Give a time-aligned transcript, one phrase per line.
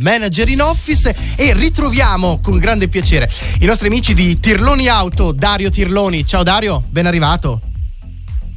[0.00, 3.28] manager in office e ritroviamo con grande piacere
[3.60, 6.26] i nostri amici di Tirloni Auto, Dario Tirloni.
[6.26, 7.60] Ciao Dario, ben arrivato.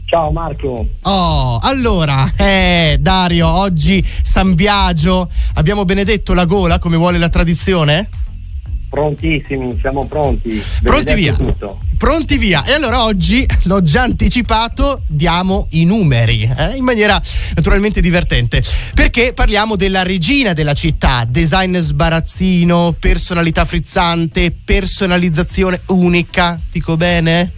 [0.06, 0.88] Ciao Marco.
[1.02, 8.10] Oh, allora, eh, Dario, oggi San Biagio, abbiamo benedetto la gola come vuole la tradizione?
[8.90, 10.62] Prontissimi, siamo pronti.
[10.84, 11.34] Pronti via.
[11.34, 11.80] Tutto.
[12.04, 12.66] Pronti via.
[12.66, 17.18] E allora oggi, l'ho già anticipato, diamo i numeri eh, in maniera
[17.56, 18.62] naturalmente divertente.
[18.94, 26.60] Perché parliamo della regina della città, design sbarazzino, personalità frizzante, personalizzazione unica.
[26.70, 27.54] Dico bene?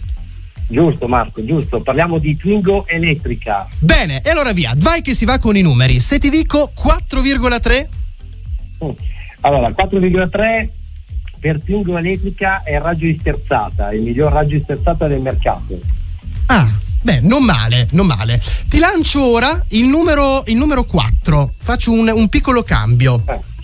[0.68, 1.80] Giusto Marco, giusto.
[1.80, 3.66] Parliamo di Twingo elettrica.
[3.80, 5.98] Bene, e allora via, vai che si va con i numeri.
[5.98, 7.86] Se ti dico 4,3?
[8.84, 8.90] Mm.
[9.40, 10.68] Allora, 4,3
[11.38, 15.78] per Twingo elettrica è il raggio di sterzata, il miglior raggio di sterzata del mercato.
[16.46, 16.70] Ah,
[17.02, 18.40] beh, non male, non male.
[18.68, 23.22] Ti lancio ora il numero, il numero 4, faccio un, un piccolo cambio.
[23.26, 23.54] Eh.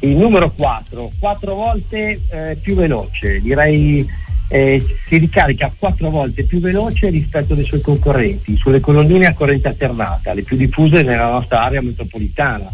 [0.00, 4.06] Il numero 4, 4 volte eh, più veloce, direi
[4.48, 9.68] eh, si ricarica 4 volte più veloce rispetto alle sue concorrenti, sulle colonnine a corrente
[9.68, 12.70] alternata, le più diffuse nella nostra area metropolitana.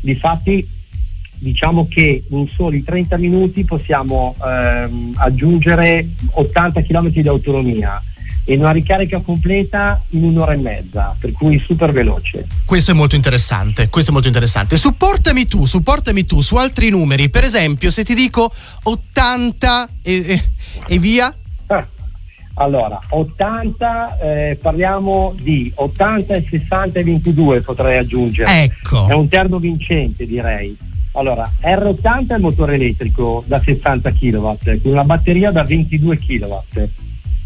[0.00, 0.66] Difatti
[1.38, 8.02] diciamo che in soli 30 minuti possiamo ehm, aggiungere 80 km di autonomia
[8.46, 12.46] e una ricarica completa in un'ora e mezza, per cui super veloce.
[12.64, 14.76] Questo è molto interessante, questo è molto interessante.
[14.76, 18.50] Supportami tu, supportami tu su altri numeri, per esempio se ti dico
[18.82, 20.44] 80 e, e,
[20.88, 21.34] e via?
[21.68, 21.86] Ah,
[22.56, 28.64] allora, 80, eh, parliamo di 80 e 60 e 22 potrei aggiungere.
[28.64, 29.08] Ecco.
[29.08, 30.76] È un terno vincente direi
[31.16, 36.54] allora, R80 è il motore elettrico da 60 kW con una batteria da 22 kW,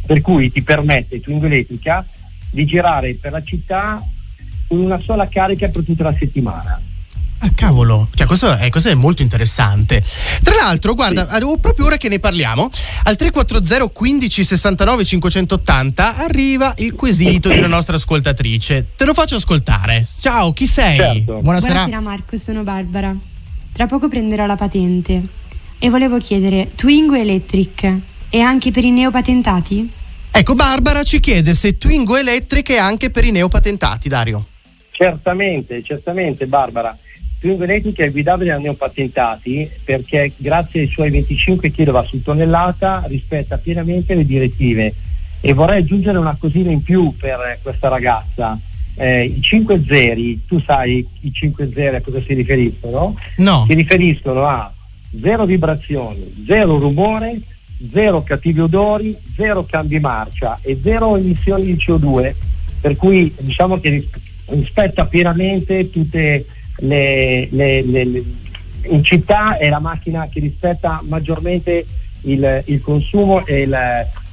[0.06, 2.04] per cui ti permette Twingo elettrica
[2.50, 4.02] di girare per la città
[4.66, 6.80] con una sola carica per tutta la settimana.
[7.40, 10.02] Ah, cavolo, cioè, questo, è, questo, è, molto interessante.
[10.42, 11.44] Tra l'altro, guarda, sì.
[11.60, 12.68] proprio ora che ne parliamo,
[13.04, 18.88] al 340 15 69 580 arriva il quesito di una nostra ascoltatrice.
[18.96, 20.04] Te lo faccio ascoltare.
[20.20, 20.96] Ciao, chi sei?
[20.96, 21.38] Certo.
[21.40, 21.74] Buonasera.
[21.74, 23.14] Buonasera Marco, sono Barbara.
[23.72, 25.22] Tra poco prenderò la patente
[25.78, 27.96] e volevo chiedere, Twingo Electric
[28.28, 29.90] è anche per i neopatentati?
[30.30, 34.44] Ecco, Barbara ci chiede se Twingo Electric è anche per i neopatentati, Dario.
[34.90, 36.96] Certamente, certamente Barbara.
[37.40, 43.58] Twingo Electric è guidabile a neopatentati perché grazie ai suoi 25 kW su tonnellata rispetta
[43.58, 44.92] pienamente le direttive
[45.40, 48.58] e vorrei aggiungere una cosina in più per questa ragazza
[48.98, 53.16] eh, i 5 zeri, tu sai i 5 zeri a cosa si riferiscono?
[53.36, 53.64] No.
[53.66, 54.72] Si riferiscono a
[55.20, 57.40] zero vibrazioni, zero rumore,
[57.92, 62.34] zero cattivi odori, zero cambi marcia e zero emissioni di CO2,
[62.80, 64.06] per cui diciamo che
[64.46, 66.44] rispetta pienamente tutte
[66.78, 68.24] le, le, le, le
[68.90, 71.84] in città è la macchina che rispetta maggiormente
[72.22, 73.76] il, il consumo e il,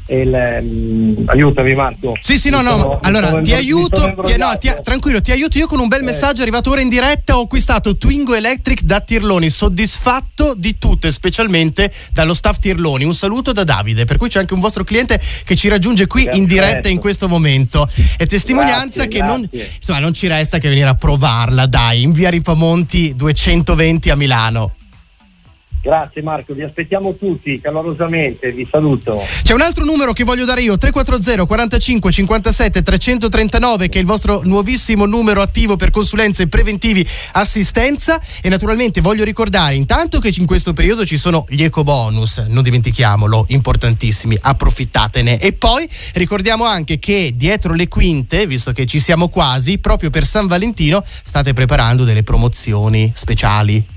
[0.07, 4.55] il, um, aiutami Marco sì sì no no sono, allora sono, ti aiuto ti, no,
[4.59, 6.03] ti, tranquillo ti aiuto io con un bel eh.
[6.03, 11.11] messaggio arrivato ora in diretta ho acquistato Twingo Electric da Tirloni soddisfatto di tutto e
[11.11, 15.19] specialmente dallo staff Tirloni un saluto da Davide per cui c'è anche un vostro cliente
[15.43, 16.41] che ci raggiunge qui Perfetto.
[16.41, 19.35] in diretta in questo momento è testimonianza grazie, che grazie.
[19.37, 24.15] Non, insomma, non ci resta che venire a provarla dai in via Ripamonti 220 a
[24.15, 24.73] Milano
[25.85, 29.21] Grazie Marco, vi aspettiamo tutti calorosamente, vi saluto.
[29.43, 34.07] C'è un altro numero che voglio dare io, 340 45 57 339 che è il
[34.07, 38.19] vostro nuovissimo numero attivo per consulenze preventivi assistenza.
[38.41, 42.63] E naturalmente voglio ricordare intanto che in questo periodo ci sono gli eco bonus, non
[42.63, 45.39] dimentichiamolo, importantissimi, approfittatene.
[45.39, 50.25] E poi ricordiamo anche che dietro le quinte, visto che ci siamo quasi, proprio per
[50.25, 53.93] San Valentino state preparando delle promozioni speciali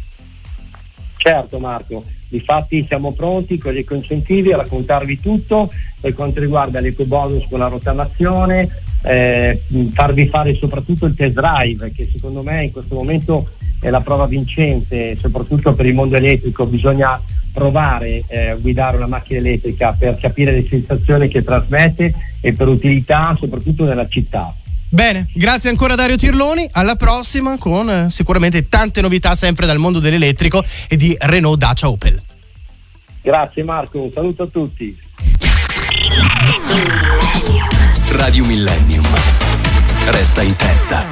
[1.18, 5.68] Certo Marco, difatti siamo pronti con gli incentivi a raccontarvi tutto
[6.00, 8.68] per quanto riguarda l'eco bonus con la rottamazione,
[9.02, 9.60] eh,
[9.92, 13.48] farvi fare soprattutto il test drive che secondo me in questo momento
[13.80, 17.21] è la prova vincente, soprattutto per il mondo elettrico bisogna
[17.53, 22.68] provare eh, a guidare una macchina elettrica per capire le sensazioni che trasmette e per
[22.68, 24.54] utilità soprattutto nella città.
[24.90, 29.98] Bene, grazie ancora Dario Tirloni, alla prossima con eh, sicuramente tante novità sempre dal mondo
[29.98, 32.20] dell'elettrico e di Renault Dacia Opel.
[33.20, 34.98] Grazie Marco, un saluto a tutti.
[38.12, 39.04] Radio Millennium.
[40.06, 41.04] Resta in testa.